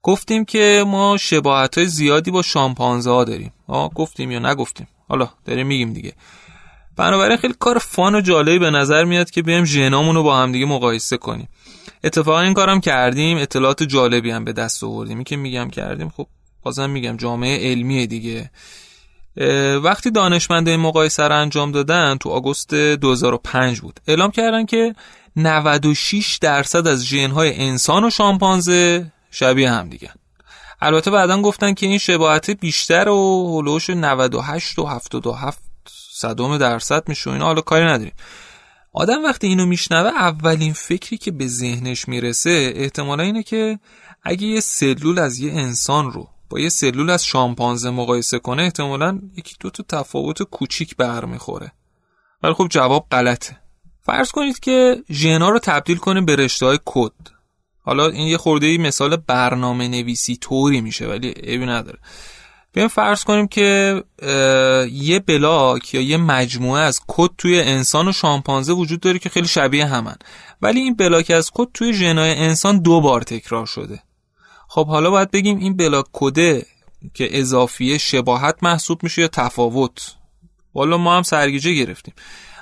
[0.03, 3.53] گفتیم که ما شباهت های زیادی با شامپانزه ها داریم.
[3.67, 6.13] آه گفتیم یا نگفتیم؟ حالا داریم میگیم دیگه.
[6.99, 10.53] بنابراین خیلی کار فان و جالبی به نظر میاد که بیایم ژنامون رو با هم
[10.53, 11.49] دیگه مقایسه کنیم.
[12.05, 15.25] اتفاقا این کارم کردیم اطلاعات جالبی هم به دست آوردیم.
[15.25, 16.27] که میگم کردیم خب
[16.63, 18.51] بازم میگم جامعه علمی دیگه.
[19.83, 24.01] وقتی دانشمنده این مقایسه رو انجام دادن تو آگوست 2005 بود.
[24.07, 24.95] اعلام کردن که
[25.37, 30.11] 96 درصد از ژن‌های انسان و شامپانزه شبیه هم دیگه.
[30.81, 35.68] البته بعدا گفتن که این شباهت بیشتر و هلوش 98 و 77
[36.19, 38.13] صدم درصد میشه اینا حالا کاری نداریم.
[38.93, 43.79] آدم وقتی اینو میشنوه اولین فکری که به ذهنش می‌رسه احتمالا اینه که
[44.23, 49.21] اگه یه سلول از یه انسان رو با یه سلول از شامپانزه مقایسه کنه احتمالا
[49.37, 51.73] یکی دو تا تفاوت کوچیک برمیخوره.
[52.43, 53.57] ولی خب جواب غلطه.
[54.03, 57.13] فرض کنید که ژنا رو تبدیل کنه به رشته های کد.
[57.81, 61.99] حالا این یه خورده مثال برنامه نویسی طوری میشه ولی عیبی نداره.
[62.73, 64.03] بیایم فرض کنیم که
[64.93, 69.49] یه بلاک یا یه مجموعه از کد توی انسان و شامپانزه وجود داره که خیلی
[69.49, 70.17] شبیه همن.
[70.63, 74.03] ولی این بلاک از کد توی ژنای انسان دو بار تکرار شده.
[74.69, 76.67] خب حالا باید بگیم این بلاک کده
[77.15, 80.15] که اضافیه شباهت محسوب میشه یا تفاوت.
[80.75, 82.15] والا ما هم سرگیجه گرفتیم.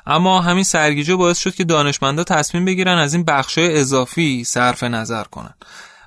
[0.06, 5.24] اما همین سرگیجه باعث شد که دانشمندا تصمیم بگیرن از این بخشای اضافی صرف نظر
[5.24, 5.54] کنن.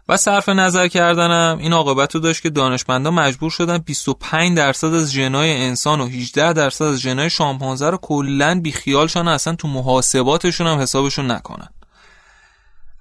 [0.09, 5.11] و صرف نظر کردنم این عاقبت رو داشت که دانشمندا مجبور شدن 25 درصد از
[5.11, 10.79] ژنای انسان و 18 درصد از ژنای شامپانزه رو کلا بیخیالشان اصلا تو محاسباتشون هم
[10.79, 11.67] حسابشون نکنن.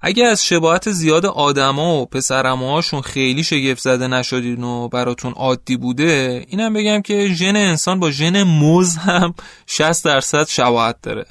[0.01, 6.45] اگه از شباهت زیاد آدما و پسرموهاشون خیلی شگفت زده نشدین و براتون عادی بوده
[6.47, 9.33] اینم بگم که ژن انسان با ژن موز هم
[9.67, 11.25] 60 درصد شباهت داره.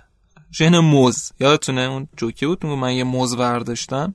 [0.52, 1.32] ژن موز.
[1.40, 4.14] یادتونه اون جوکی بود؟ من یه موز برداشتم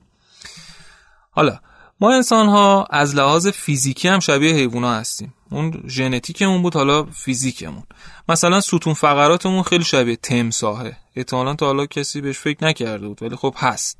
[1.34, 1.58] حالا
[2.00, 5.34] ما انسان ها از لحاظ فیزیکی هم شبیه حیوونا هستیم.
[5.50, 7.82] اون ژنتیکمون بود حالا فیزیکمون.
[8.28, 13.36] مثلا ستون فقراتمون خیلی شبیه تمساهه احتمالا تا حالا کسی بهش فکر نکرده بود ولی
[13.36, 13.98] خب هست.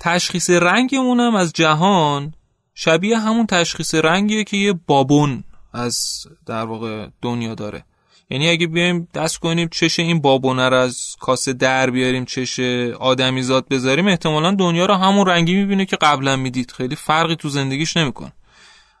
[0.00, 2.34] تشخیص رنگمون هم از جهان
[2.74, 7.84] شبیه همون تشخیص رنگیه که یه بابون از در واقع دنیا داره.
[8.30, 12.60] یعنی اگه بیایم دست کنیم چش این بابونه رو از کاسه در بیاریم چش
[13.00, 16.70] آدمیزاد بذاریم احتمالا دنیا رو همون رنگی می‌بینه که قبلا می‌دید.
[16.70, 18.32] خیلی فرقی تو زندگیش نمیکن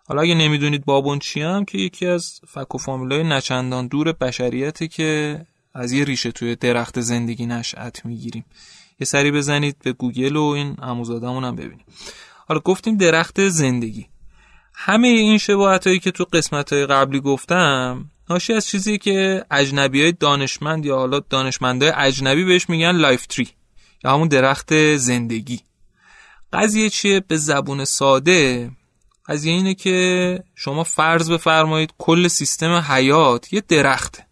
[0.08, 4.88] حالا اگه نمی‌دونید بابون چی هم که یکی از فک و فامیلای نچندان دور بشریته
[4.88, 5.40] که
[5.74, 8.44] از یه ریشه توی درخت زندگی نشأت می‌گیریم.
[9.00, 11.86] یه سری بزنید به گوگل و این عموزادمون هم ببینید
[12.48, 14.06] حالا گفتیم درخت زندگی.
[14.74, 20.12] همه این شباهت که تو قسمت های قبلی گفتم ناشی از چیزی که اجنبی های
[20.12, 23.48] دانشمند یا حالا دانشمندای اجنبی بهش میگن life tree
[24.04, 25.60] یا همون درخت زندگی.
[26.52, 28.70] قضیه چیه؟ به زبون ساده.
[29.26, 34.26] قضیه اینه که شما فرض بفرمایید کل سیستم حیات یه درخته.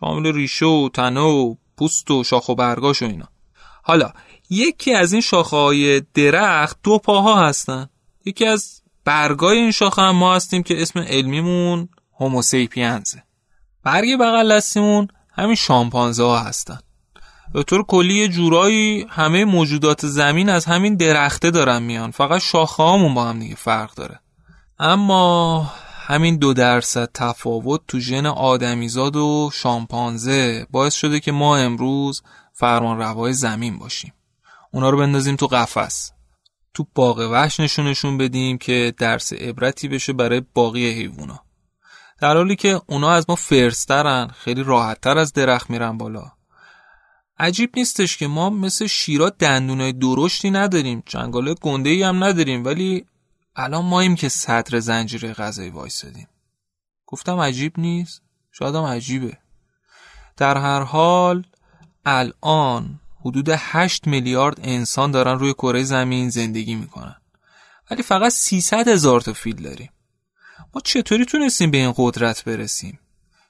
[0.00, 3.28] شامل ریشه و تنه و پوست و شاخ و برگاش و اینا.
[3.82, 4.12] حالا
[4.50, 7.88] یکی از این شاخه های درخت دو پاها هستن.
[8.24, 11.88] یکی از برگای این شاخه هم ما هستیم که اسم علمیمون
[12.20, 13.22] هوموسیپینزه
[13.82, 16.78] برگ بغل دستیمون همین شامپانزه ها هستن.
[17.52, 22.10] به طور کلی جورایی همه موجودات زمین از همین درخته دارن میان.
[22.10, 24.20] فقط شاخه هامون با هم دیگه فرق داره.
[24.78, 25.60] اما
[26.06, 32.98] همین دو درصد تفاوت تو ژن آدمیزاد و شامپانزه باعث شده که ما امروز فرمان
[32.98, 34.12] روای زمین باشیم.
[34.72, 36.12] اونا رو بندازیم تو قفس.
[36.74, 41.45] تو باغ وحش نشونشون بدیم که درس عبرتی بشه برای باقی حیوونا.
[42.20, 46.32] در حالی که اونا از ما فرسترن خیلی راحتتر از درخت میرن بالا.
[47.38, 53.06] عجیب نیستش که ما مثل شیرا دندونای درشتی نداریم چنگاله گنده ای هم نداریم ولی
[53.56, 56.28] الان ماییم که صدر زنجیره غذایی وایسادیم.
[57.06, 59.38] گفتم عجیب نیست؟ شاید هم عجیبه.
[60.36, 61.46] در هر حال
[62.04, 67.16] الان حدود 8 میلیارد انسان دارن روی کره زمین زندگی می‌کنن.
[67.90, 69.90] ولی فقط 300 هزار تا فیل داریم.
[70.76, 72.98] ما چطوری تونستیم به این قدرت برسیم؟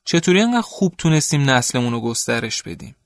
[0.04, 2.96] چطوری انقدر خوب تونستیم نسلمون رو گسترش بدیم؟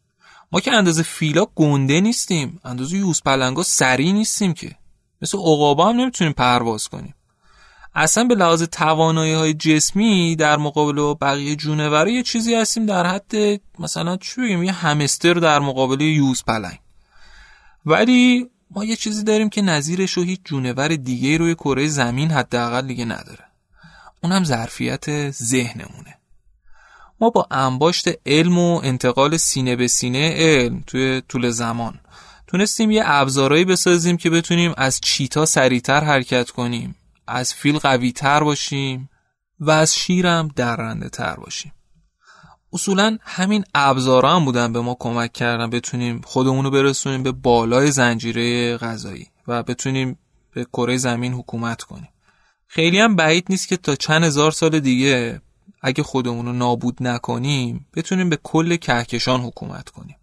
[0.53, 4.77] ما که اندازه فیلا گنده نیستیم اندازه یوز پلنگا سری نیستیم که.
[5.23, 7.15] مثل عقابا هم نمی‌تونیم پرواز کنیم.
[7.95, 13.07] اصلا به لحاظ توانایی های جسمی در مقابل با بقیه جونوره یه چیزی هستیم در
[13.07, 16.79] حد مثلا چی بگیم یه همستر در مقابل یوز پلنگ.
[17.87, 22.87] ولی ما یه چیزی داریم که نظیرش و هیچ جونور دیگه روی کره زمین حداقل
[22.87, 23.50] دیگه نداره.
[24.23, 26.19] اونم ظرفیت ذهنمونه.
[27.21, 32.01] ما با انباشت علم و انتقال سینه به سینه علم توی طول زمان
[32.47, 38.45] تونستیم یه ابزارهایی بسازیم که بتونیم از چیتا سریعتر حرکت کنیم از فیل قوی تر
[38.45, 39.11] باشیم
[39.61, 41.73] و از شیرم درنده تر باشیم.
[42.73, 47.91] اصولا همین ابزارا هم بودن به ما کمک کردن بتونیم خودمون رو برسونیم به بالای
[47.91, 50.19] زنجیره غذایی و بتونیم
[50.55, 52.09] به کره زمین حکومت کنیم.
[52.73, 55.41] خیلی هم بعید نیست که تا چند هزار سال دیگه
[55.83, 60.17] اگه خودمون رو نابود نکنیم بتونیم به کل کهکشان حکومت کنیم.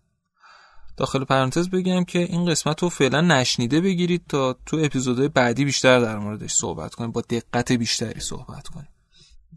[0.98, 6.00] داخل پرانتز بگم که این قسمت رو فعلا نشنیده بگیرید تا تو اپیزودهای بعدی بیشتر
[6.00, 8.90] در موردش صحبت کنیم با دقت بیشتری صحبت کنیم.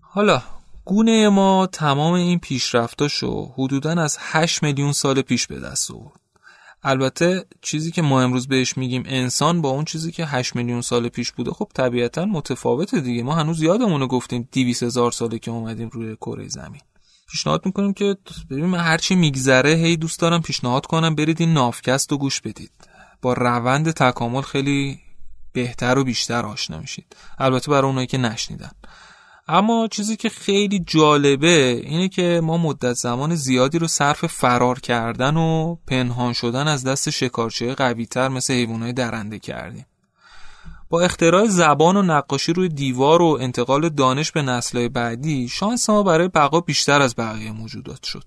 [0.01, 0.43] حالا
[0.85, 6.21] گونه ما تمام این پیشرفتاشو حدودا از 8 میلیون سال پیش به دست آورد.
[6.83, 11.09] البته چیزی که ما امروز بهش میگیم انسان با اون چیزی که 8 میلیون سال
[11.09, 13.23] پیش بوده خب طبیعتا متفاوته دیگه.
[13.23, 16.81] ما هنوز یادمون گفتیم 200 هزار ساله که اومدیم روی کره زمین.
[17.31, 18.17] پیشنهاد می‌کنیم که
[18.51, 22.73] ببین من هرچی میگذره هی دوست دارم پیشنهاد کنم برید این نافکست رو گوش بدید.
[23.23, 25.01] با روند تکامل خیلی
[25.53, 27.17] بهتر و بیشتر آشنا میشید.
[27.39, 28.71] البته برای اونایی که نشنیدن.
[29.53, 35.37] اما چیزی که خیلی جالبه اینه که ما مدت زمان زیادی رو صرف فرار کردن
[35.37, 39.87] و پنهان شدن از دست شکارچه قویتر مثل حیوانات درنده کردیم.
[40.89, 46.03] با اختراع زبان و نقاشی روی دیوار و انتقال دانش به نسلهای بعدی شانس ما
[46.03, 48.25] برای بقا بیشتر از بقیه موجودات شد.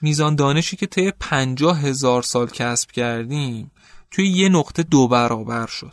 [0.00, 3.70] میزان دانشی که طی پنجاه هزار سال کسب کردیم
[4.10, 5.92] توی یه نقطه دو برابر شد.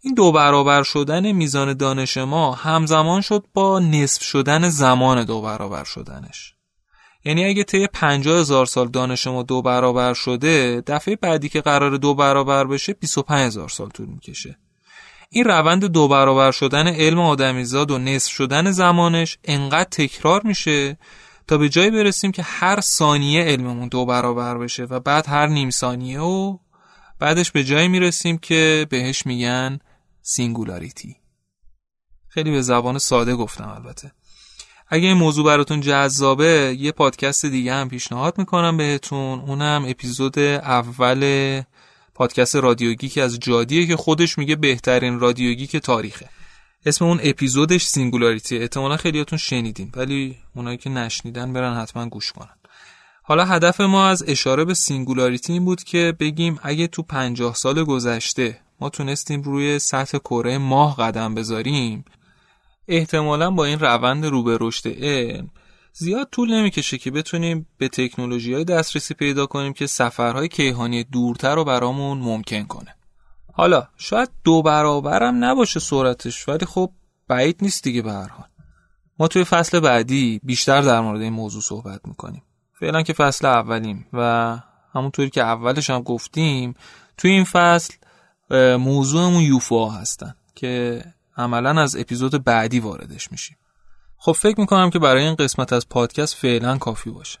[0.00, 5.84] این دو برابر شدن میزان دانش ما همزمان شد با نصف شدن زمان دو برابر
[5.84, 6.54] شدنش.
[7.24, 11.96] یعنی اگه طی 50 هزار سال دانش ما دو برابر شده دفعه بعدی که قرار
[11.96, 14.58] دو برابر بشه 25 هزار سال طول می‌کشه.
[15.30, 20.98] این روند دو برابر شدن علم آدمیزاد و نصف شدن زمانش انقدر تکرار میشه
[21.46, 25.70] تا به جایی برسیم که هر ثانیه علممون دو برابر بشه و بعد هر نیم
[25.70, 26.58] ثانیه و
[27.18, 29.78] بعدش به جایی می‌رسیم که بهش میگن
[30.22, 31.16] singularity.
[32.28, 34.12] خیلی به زبان ساده گفتم البته.
[34.88, 39.40] اگه این موضوع براتون جذابه یه پادکست دیگه هم پیشنهاد می‌کنم بهتون.
[39.40, 41.62] اونم اپیزود اول
[42.14, 46.28] پادکست رادیو گیک از جادیه که خودش میگه بهترین رادیو گیک تاریخه.
[46.86, 48.58] اسم اون اپیزودش singularity.
[48.58, 52.56] احتمالا خیلیاتون شنیدین ولی اونایی که نشنیدن برن حتما گوش کنن.
[53.22, 57.84] حالا هدف ما از اشاره به singularity این بود که بگیم اگه تو پنجاه سال
[57.84, 62.04] گذشته ما تونستیم روی سطح کره ماه قدم بذاریم.
[62.88, 65.50] احتمالا با این روند رو به رشد علم.
[65.92, 71.54] زیاد طول نمی‌کشه که بتونیم به تکنولوژی های دسترسی پیدا کنیم که سفرهای کیهانی دورتر
[71.54, 72.94] رو برامون ممکن کنه.
[73.52, 76.90] حالا شاید دو برابرم نباشه سرعتش ولی خب
[77.28, 78.46] بعید نیست دیگه به هر حال.
[79.18, 82.42] ما توی فصل بعدی بیشتر در مورد این موضوع صحبت می‌کنیم.
[82.80, 84.56] فعلا که فصل اولیم و
[84.94, 86.74] همونطوری که اولش هم گفتیم
[87.16, 87.94] توی این فصل
[88.80, 91.04] موضوعمون یوفو هستن که
[91.36, 93.56] عملا از اپیزود بعدی واردش میشیم.
[94.18, 97.38] خب فکر می‌کنم که برای این قسمت از پادکست فعلا کافی باشه.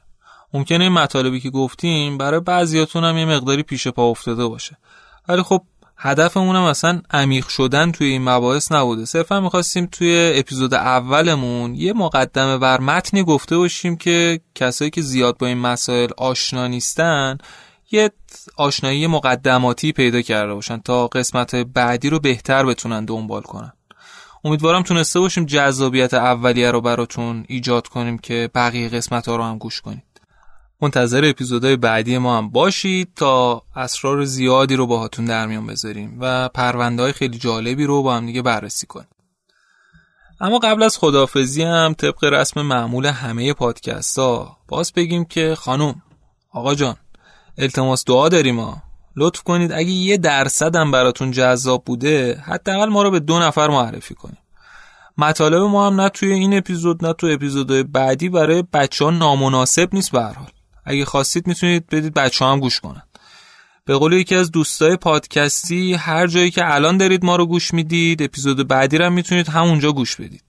[0.54, 4.76] ممکنه این مطالبی که گفتیم برای بعضیاتون هم یه مقداری پیش پا افتاده باشه.
[5.28, 5.62] ولی خب
[5.96, 9.04] هدفمون هم اصلا عمیق شدن توی این مباحث نبوده.
[9.04, 15.38] صرفا می‌خواستیم توی اپیزود اولمون یه مقدمه بر متنی گفته باشیم که کسایی که زیاد
[15.38, 17.38] با این مسائل آشنا نیستن
[17.90, 18.10] یه
[18.56, 23.72] آشنایی مقدماتی پیدا کرده باشن تا قسمت بعدی رو بهتر بتونن دنبال کنن.
[24.44, 29.58] امیدوارم تونسته باشیم جذابیت اولیه رو براتون ایجاد کنیم که بقیه قسمت ها رو هم
[29.58, 30.02] گوش کنید.
[30.80, 36.48] منتظر اپیزودهای بعدی ما هم باشید تا اسرار زیادی رو باهاتون در میان بذاریم و
[36.48, 39.08] پرونده های خیلی جالبی رو با هم دیگه بررسی کنیم.
[40.40, 46.02] اما قبل از خدافزی هم طبق رسم معمول همه پادکست ها باز بگیم که خانم
[46.52, 46.96] آقا جان.
[47.58, 48.82] التماس دعا داریم ما
[49.16, 53.68] لطف کنید اگه یه درصد هم براتون جذاب بوده حداقل ما رو به دو نفر
[53.68, 54.38] معرفی کنیم
[55.18, 59.88] مطالب ما هم نه توی این اپیزود نه توی اپیزودهای بعدی برای بچه ها نامناسب
[59.92, 60.50] نیست به حال.
[60.84, 63.02] اگه خواستید می‌تونید بدید بچه هم گوش کنن.
[63.84, 68.22] به قول یکی از دوستای پادکستی هر جایی که الان دارید ما رو گوش می‌دید
[68.22, 70.42] اپیزود بعدی رو می‌تونید همونجا گوش بدید.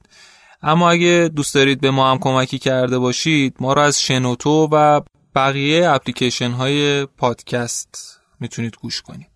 [0.63, 5.01] اما اگه دوست دارید به ما هم کمکی کرده باشید ما رو از شنوتو و
[5.39, 9.27] بقیه اپلیکیشن های پادکست می‌تونید گوش کنید.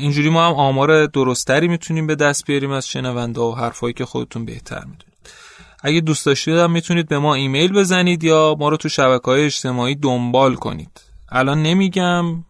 [0.00, 4.44] اینجوری ما هم آمار درستری می‌تونیم به دست بیاریم از شنونده و حرفایی که خودتون
[4.44, 5.30] بهتر می‌دونید.
[5.82, 9.44] اگه دوست داشتید هم می‌تونید به ما ایمیل بزنید یا ما رو تو شبکه های
[9.44, 11.00] اجتماعی دنبال کنید.
[11.28, 12.44] الان نمیگم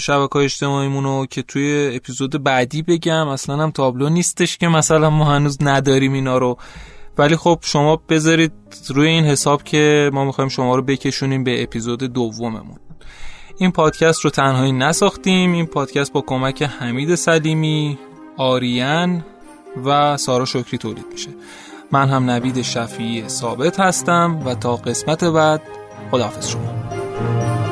[0.00, 5.24] شبکه های اجتماعیمونو که توی اپیزود بعدی بگم اصلا هم تابلو نیستش که مثلا ما
[5.24, 6.58] هنوز نداریم اینا رو.
[7.18, 8.52] ولی خب شما بذارید
[8.88, 12.78] روی این حساب که ما می‌خوایم شما رو بکشونیم به اپیزود دوممون.
[13.58, 15.52] این پادکست رو تنهایی نساختیم.
[15.52, 17.98] این پادکست با کمک حمید سلیمی
[18.36, 19.24] آریان
[19.84, 21.30] و سارا شکری تولید میشه.
[21.92, 25.62] من هم نوید شفیعی ثابت هستم و تا قسمت بعد
[26.10, 27.63] خداحافظ شما.